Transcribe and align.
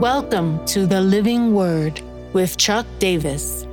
Welcome 0.00 0.64
to 0.64 0.86
the 0.86 1.02
Living 1.02 1.52
Word 1.52 2.00
with 2.32 2.56
Chuck 2.56 2.86
Davis. 3.00 3.66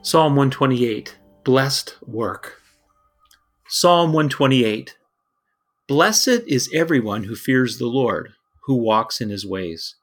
Psalm 0.00 0.36
128 0.36 1.18
Blessed 1.44 1.98
Work. 2.06 2.62
Psalm 3.68 4.14
128 4.14 4.96
Blessed 5.86 6.28
is 6.46 6.70
everyone 6.72 7.24
who 7.24 7.36
fears 7.36 7.76
the 7.76 7.88
Lord, 7.88 8.32
who 8.64 8.76
walks 8.76 9.20
in 9.20 9.28
his 9.28 9.44
ways. 9.44 9.96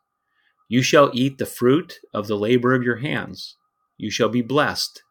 You 0.67 0.83
shall 0.83 1.09
eat 1.11 1.39
the 1.39 1.47
fruit 1.47 2.01
of 2.13 2.27
the 2.27 2.37
labor 2.37 2.75
of 2.75 2.83
your 2.83 2.97
hands. 2.97 3.57
You 3.97 4.11
shall 4.11 4.29
be 4.29 4.43
blessed, 4.43 5.01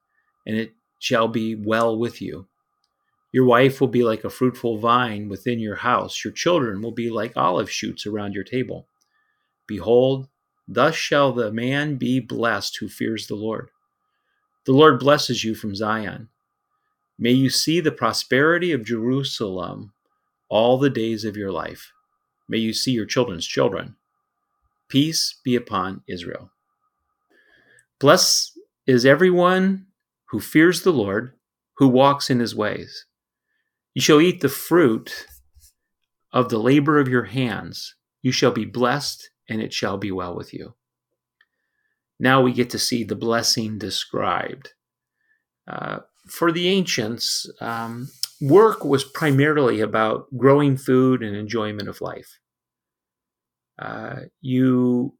and 0.46 0.54
it 0.54 0.74
shall 1.00 1.26
be 1.26 1.56
well 1.56 1.98
with 1.98 2.22
you. 2.22 2.46
Your 3.30 3.44
wife 3.44 3.80
will 3.80 3.88
be 3.88 4.02
like 4.02 4.24
a 4.24 4.30
fruitful 4.30 4.78
vine 4.78 5.28
within 5.28 5.58
your 5.58 5.76
house. 5.76 6.24
Your 6.24 6.32
children 6.32 6.80
will 6.80 6.92
be 6.92 7.10
like 7.10 7.36
olive 7.36 7.70
shoots 7.70 8.06
around 8.06 8.32
your 8.32 8.44
table. 8.44 8.88
Behold, 9.66 10.28
thus 10.66 10.94
shall 10.94 11.32
the 11.32 11.52
man 11.52 11.96
be 11.96 12.20
blessed 12.20 12.78
who 12.78 12.88
fears 12.88 13.26
the 13.26 13.34
Lord. 13.34 13.70
The 14.64 14.72
Lord 14.72 14.98
blesses 14.98 15.44
you 15.44 15.54
from 15.54 15.74
Zion. 15.74 16.28
May 17.18 17.32
you 17.32 17.50
see 17.50 17.80
the 17.80 17.92
prosperity 17.92 18.72
of 18.72 18.84
Jerusalem 18.84 19.92
all 20.48 20.78
the 20.78 20.90
days 20.90 21.24
of 21.24 21.36
your 21.36 21.52
life. 21.52 21.92
May 22.48 22.58
you 22.58 22.72
see 22.72 22.92
your 22.92 23.06
children's 23.06 23.46
children. 23.46 23.96
Peace 24.88 25.38
be 25.44 25.54
upon 25.54 26.02
Israel. 26.06 26.50
Blessed 27.98 28.58
is 28.86 29.04
everyone 29.04 29.86
who 30.26 30.40
fears 30.40 30.82
the 30.82 30.92
Lord, 30.92 31.34
who 31.76 31.88
walks 31.88 32.30
in 32.30 32.40
his 32.40 32.54
ways. 32.54 33.04
You 33.98 34.02
shall 34.02 34.20
eat 34.20 34.42
the 34.42 34.48
fruit 34.48 35.26
of 36.32 36.50
the 36.50 36.58
labor 36.60 37.00
of 37.00 37.08
your 37.08 37.24
hands. 37.24 37.96
You 38.22 38.30
shall 38.30 38.52
be 38.52 38.64
blessed, 38.64 39.28
and 39.48 39.60
it 39.60 39.72
shall 39.72 39.98
be 39.98 40.12
well 40.12 40.36
with 40.36 40.54
you. 40.54 40.76
Now 42.20 42.40
we 42.40 42.52
get 42.52 42.70
to 42.70 42.78
see 42.78 43.02
the 43.02 43.16
blessing 43.16 43.76
described. 43.76 44.74
Uh, 45.66 45.98
for 46.28 46.52
the 46.52 46.68
ancients, 46.68 47.50
um, 47.60 48.08
work 48.40 48.84
was 48.84 49.02
primarily 49.02 49.80
about 49.80 50.28
growing 50.38 50.76
food 50.76 51.24
and 51.24 51.34
enjoyment 51.34 51.88
of 51.88 52.00
life. 52.00 52.38
Uh, 53.80 54.26
you 54.40 55.16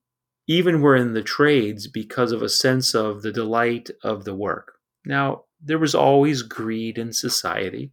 even 0.46 0.82
were 0.82 0.94
in 0.94 1.14
the 1.14 1.22
trades 1.22 1.88
because 1.88 2.30
of 2.30 2.42
a 2.42 2.48
sense 2.48 2.94
of 2.94 3.22
the 3.22 3.32
delight 3.32 3.90
of 4.04 4.24
the 4.24 4.36
work. 4.36 4.74
Now, 5.04 5.46
there 5.60 5.80
was 5.80 5.96
always 5.96 6.42
greed 6.42 6.96
in 6.96 7.12
society, 7.12 7.90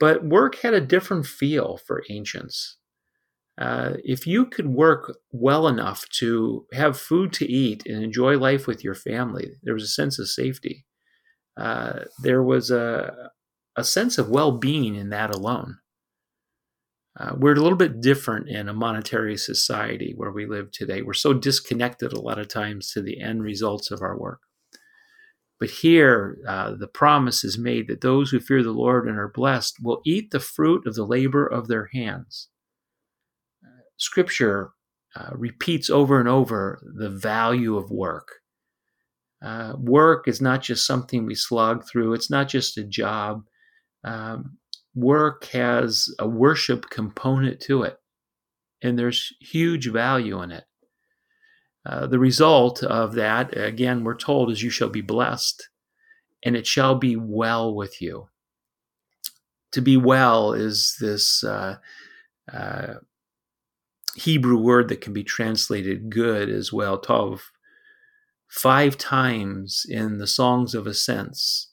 but 0.00 0.24
work 0.24 0.56
had 0.56 0.74
a 0.74 0.80
different 0.80 1.26
feel 1.26 1.78
for 1.86 2.02
ancients. 2.08 2.78
Uh, 3.60 3.94
if 4.02 4.26
you 4.26 4.46
could 4.46 4.68
work 4.68 5.18
well 5.30 5.68
enough 5.68 6.08
to 6.08 6.66
have 6.72 6.98
food 6.98 7.32
to 7.34 7.46
eat 7.46 7.84
and 7.86 8.02
enjoy 8.02 8.38
life 8.38 8.66
with 8.66 8.82
your 8.82 8.94
family, 8.94 9.52
there 9.62 9.74
was 9.74 9.82
a 9.82 9.88
sense 9.88 10.18
of 10.18 10.28
safety. 10.28 10.86
Uh, 11.58 12.00
there 12.22 12.42
was 12.42 12.70
a, 12.70 13.30
a 13.76 13.84
sense 13.84 14.16
of 14.16 14.30
well 14.30 14.52
being 14.52 14.94
in 14.94 15.10
that 15.10 15.34
alone. 15.34 15.76
Uh, 17.18 17.34
we're 17.36 17.52
a 17.52 17.60
little 17.60 17.76
bit 17.76 18.00
different 18.00 18.48
in 18.48 18.68
a 18.68 18.72
monetary 18.72 19.36
society 19.36 20.14
where 20.16 20.30
we 20.30 20.46
live 20.46 20.70
today. 20.70 21.02
We're 21.02 21.12
so 21.12 21.34
disconnected 21.34 22.14
a 22.14 22.20
lot 22.20 22.38
of 22.38 22.48
times 22.48 22.92
to 22.92 23.02
the 23.02 23.20
end 23.20 23.42
results 23.42 23.90
of 23.90 24.00
our 24.00 24.16
work. 24.16 24.40
But 25.60 25.70
here, 25.70 26.38
uh, 26.48 26.74
the 26.74 26.88
promise 26.88 27.44
is 27.44 27.58
made 27.58 27.86
that 27.88 28.00
those 28.00 28.30
who 28.30 28.40
fear 28.40 28.62
the 28.62 28.70
Lord 28.70 29.06
and 29.06 29.18
are 29.18 29.28
blessed 29.28 29.76
will 29.82 30.00
eat 30.06 30.30
the 30.30 30.40
fruit 30.40 30.86
of 30.86 30.94
the 30.94 31.04
labor 31.04 31.46
of 31.46 31.68
their 31.68 31.90
hands. 31.92 32.48
Scripture 33.98 34.70
uh, 35.14 35.30
repeats 35.32 35.90
over 35.90 36.18
and 36.18 36.28
over 36.28 36.80
the 36.96 37.10
value 37.10 37.76
of 37.76 37.90
work. 37.90 38.28
Uh, 39.44 39.74
work 39.78 40.26
is 40.26 40.40
not 40.40 40.62
just 40.62 40.86
something 40.86 41.26
we 41.26 41.34
slog 41.34 41.84
through, 41.86 42.14
it's 42.14 42.30
not 42.30 42.48
just 42.48 42.78
a 42.78 42.84
job. 42.84 43.42
Um, 44.02 44.56
work 44.94 45.44
has 45.46 46.08
a 46.18 46.26
worship 46.26 46.88
component 46.88 47.60
to 47.62 47.82
it, 47.82 47.98
and 48.82 48.98
there's 48.98 49.34
huge 49.40 49.90
value 49.90 50.40
in 50.42 50.52
it. 50.52 50.64
Uh, 51.86 52.06
the 52.06 52.18
result 52.18 52.82
of 52.82 53.14
that, 53.14 53.56
again, 53.56 54.04
we're 54.04 54.14
told, 54.14 54.50
is 54.50 54.62
you 54.62 54.70
shall 54.70 54.90
be 54.90 55.00
blessed, 55.00 55.68
and 56.44 56.56
it 56.56 56.66
shall 56.66 56.94
be 56.94 57.16
well 57.16 57.74
with 57.74 58.02
you. 58.02 58.28
To 59.72 59.80
be 59.80 59.96
well 59.96 60.52
is 60.52 60.96
this 61.00 61.42
uh, 61.44 61.76
uh, 62.52 62.94
Hebrew 64.14 64.58
word 64.58 64.88
that 64.88 65.00
can 65.00 65.12
be 65.12 65.24
translated 65.24 66.10
good 66.10 66.48
as 66.48 66.72
well, 66.72 67.00
tov. 67.00 67.40
Five 68.48 68.98
times 68.98 69.86
in 69.88 70.18
the 70.18 70.26
Songs 70.26 70.74
of 70.74 70.86
Ascents, 70.86 71.70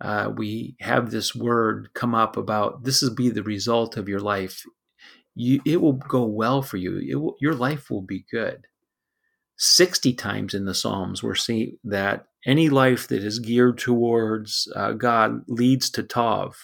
uh, 0.00 0.30
we 0.34 0.76
have 0.80 1.10
this 1.10 1.34
word 1.34 1.88
come 1.94 2.14
up 2.14 2.36
about 2.36 2.84
this 2.84 3.02
will 3.02 3.14
be 3.14 3.30
the 3.30 3.42
result 3.42 3.96
of 3.96 4.08
your 4.08 4.20
life. 4.20 4.64
You, 5.34 5.60
it 5.66 5.80
will 5.80 5.94
go 5.94 6.24
well 6.24 6.62
for 6.62 6.76
you. 6.76 7.20
Will, 7.20 7.34
your 7.40 7.54
life 7.54 7.90
will 7.90 8.02
be 8.02 8.24
good. 8.30 8.66
60 9.56 10.12
times 10.14 10.54
in 10.54 10.64
the 10.64 10.74
Psalms, 10.74 11.22
we're 11.22 11.34
seeing 11.34 11.78
that 11.84 12.26
any 12.46 12.68
life 12.68 13.08
that 13.08 13.22
is 13.22 13.38
geared 13.38 13.78
towards 13.78 14.70
uh, 14.74 14.92
God 14.92 15.42
leads 15.48 15.90
to 15.90 16.02
Tov, 16.02 16.54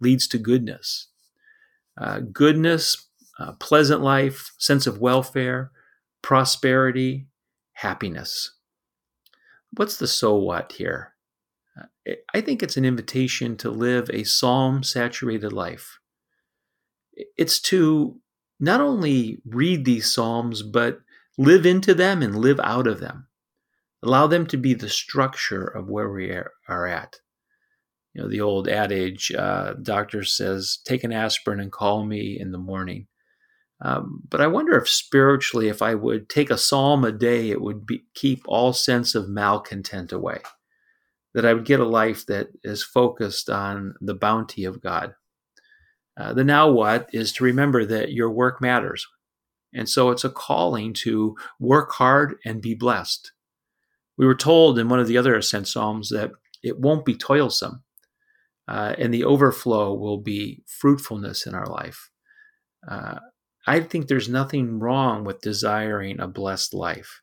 leads 0.00 0.26
to 0.28 0.38
goodness. 0.38 1.08
Uh, 2.00 2.20
goodness 2.20 3.08
uh, 3.38 3.52
pleasant 3.52 4.02
life, 4.02 4.52
sense 4.58 4.86
of 4.86 5.00
welfare, 5.00 5.70
prosperity, 6.22 7.28
happiness. 7.74 8.54
What's 9.76 9.98
the 9.98 10.08
so 10.08 10.34
what 10.34 10.72
here? 10.72 11.14
Uh, 11.78 12.14
I 12.34 12.40
think 12.40 12.62
it's 12.62 12.76
an 12.76 12.84
invitation 12.84 13.56
to 13.58 13.70
live 13.70 14.10
a 14.10 14.24
psalm 14.24 14.82
saturated 14.82 15.52
life. 15.52 16.00
It's 17.36 17.60
to 17.62 18.18
not 18.58 18.80
only 18.80 19.38
read 19.46 19.84
these 19.84 20.12
psalms, 20.12 20.62
but 20.62 21.00
live 21.38 21.64
into 21.64 21.94
them 21.94 22.22
and 22.22 22.36
live 22.36 22.60
out 22.60 22.86
of 22.86 23.00
them. 23.00 23.28
Allow 24.02 24.26
them 24.26 24.46
to 24.48 24.56
be 24.56 24.74
the 24.74 24.88
structure 24.88 25.64
of 25.64 25.88
where 25.88 26.10
we 26.10 26.30
are 26.68 26.86
at. 26.86 27.16
You 28.12 28.22
know, 28.22 28.28
the 28.28 28.40
old 28.40 28.68
adage, 28.68 29.32
uh, 29.32 29.74
doctor 29.74 30.24
says, 30.24 30.78
take 30.84 31.04
an 31.04 31.12
aspirin 31.12 31.60
and 31.60 31.70
call 31.70 32.04
me 32.04 32.38
in 32.38 32.50
the 32.50 32.58
morning. 32.58 33.06
Um, 33.80 34.22
but 34.28 34.40
I 34.40 34.48
wonder 34.48 34.76
if 34.76 34.88
spiritually, 34.88 35.68
if 35.68 35.82
I 35.82 35.94
would 35.94 36.28
take 36.28 36.50
a 36.50 36.58
psalm 36.58 37.04
a 37.04 37.12
day, 37.12 37.50
it 37.50 37.60
would 37.60 37.86
be, 37.86 38.04
keep 38.14 38.42
all 38.46 38.72
sense 38.72 39.14
of 39.14 39.28
malcontent 39.28 40.10
away. 40.10 40.40
That 41.34 41.46
I 41.46 41.54
would 41.54 41.64
get 41.64 41.78
a 41.78 41.86
life 41.86 42.26
that 42.26 42.48
is 42.64 42.82
focused 42.82 43.48
on 43.48 43.94
the 44.00 44.14
bounty 44.14 44.64
of 44.64 44.82
God. 44.82 45.14
Uh, 46.18 46.32
the 46.32 46.42
now 46.42 46.68
what 46.68 47.08
is 47.12 47.32
to 47.34 47.44
remember 47.44 47.84
that 47.84 48.12
your 48.12 48.30
work 48.30 48.60
matters. 48.60 49.06
And 49.74 49.88
so 49.88 50.10
it's 50.10 50.24
a 50.24 50.30
calling 50.30 50.92
to 50.94 51.36
work 51.60 51.92
hard 51.92 52.36
and 52.44 52.62
be 52.62 52.74
blessed. 52.74 53.32
We 54.16 54.26
were 54.26 54.34
told 54.34 54.78
in 54.78 54.88
one 54.88 55.00
of 55.00 55.06
the 55.06 55.18
other 55.18 55.36
ascent 55.36 55.68
psalms 55.68 56.08
that 56.08 56.32
it 56.62 56.80
won't 56.80 57.04
be 57.04 57.14
toilsome, 57.14 57.82
uh, 58.66 58.94
and 58.98 59.14
the 59.14 59.24
overflow 59.24 59.94
will 59.94 60.18
be 60.18 60.62
fruitfulness 60.66 61.46
in 61.46 61.54
our 61.54 61.66
life. 61.66 62.10
Uh, 62.88 63.18
I 63.66 63.80
think 63.80 64.08
there's 64.08 64.28
nothing 64.28 64.78
wrong 64.78 65.24
with 65.24 65.40
desiring 65.40 66.20
a 66.20 66.26
blessed 66.26 66.74
life. 66.74 67.20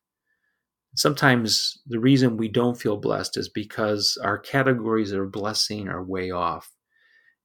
Sometimes 0.95 1.81
the 1.87 1.99
reason 1.99 2.37
we 2.37 2.47
don't 2.47 2.79
feel 2.79 2.97
blessed 2.97 3.37
is 3.37 3.49
because 3.49 4.17
our 4.23 4.37
categories 4.37 5.11
of 5.11 5.31
blessing 5.31 5.89
are 5.89 6.03
way 6.03 6.31
off. 6.31 6.71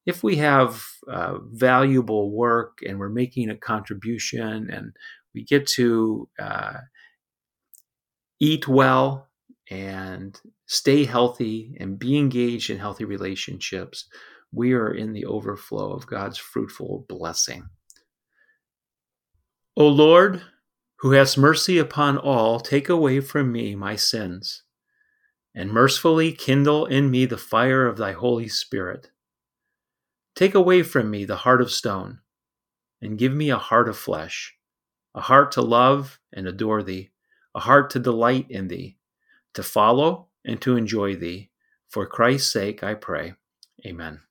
If 0.06 0.22
we 0.22 0.36
have 0.36 0.82
uh, 1.08 1.38
valuable 1.52 2.30
work 2.30 2.78
and 2.86 2.98
we're 2.98 3.08
making 3.08 3.50
a 3.50 3.56
contribution 3.56 4.70
and 4.70 4.92
we 5.34 5.44
get 5.44 5.66
to 5.68 6.28
uh, 6.38 6.78
eat 8.40 8.66
well 8.66 9.28
and 9.70 10.38
stay 10.66 11.04
healthy 11.04 11.76
and 11.78 11.98
be 11.98 12.18
engaged 12.18 12.70
in 12.70 12.78
healthy 12.78 13.04
relationships, 13.04 14.06
we 14.52 14.72
are 14.72 14.92
in 14.92 15.12
the 15.12 15.26
overflow 15.26 15.92
of 15.92 16.06
God's 16.06 16.38
fruitful 16.38 17.04
blessing. 17.08 17.68
O 19.76 19.86
Lord, 19.86 20.42
who 20.96 21.12
hast 21.12 21.38
mercy 21.38 21.78
upon 21.78 22.18
all, 22.18 22.60
take 22.60 22.88
away 22.88 23.20
from 23.20 23.52
me 23.52 23.74
my 23.74 23.96
sins, 23.96 24.64
and 25.54 25.70
mercifully 25.70 26.32
kindle 26.32 26.86
in 26.86 27.10
me 27.10 27.26
the 27.26 27.38
fire 27.38 27.86
of 27.86 27.96
thy 27.96 28.12
Holy 28.12 28.48
Spirit. 28.48 29.10
Take 30.40 30.54
away 30.54 30.82
from 30.82 31.10
me 31.10 31.26
the 31.26 31.36
heart 31.36 31.60
of 31.60 31.70
stone, 31.70 32.20
and 33.02 33.18
give 33.18 33.34
me 33.34 33.50
a 33.50 33.58
heart 33.58 33.90
of 33.90 33.98
flesh, 33.98 34.56
a 35.14 35.20
heart 35.20 35.52
to 35.52 35.60
love 35.60 36.18
and 36.32 36.46
adore 36.46 36.82
thee, 36.82 37.10
a 37.54 37.60
heart 37.60 37.90
to 37.90 37.98
delight 37.98 38.46
in 38.48 38.68
thee, 38.68 38.96
to 39.52 39.62
follow 39.62 40.28
and 40.42 40.58
to 40.62 40.78
enjoy 40.78 41.14
thee. 41.14 41.50
For 41.90 42.06
Christ's 42.06 42.50
sake 42.50 42.82
I 42.82 42.94
pray. 42.94 43.34
Amen. 43.84 44.22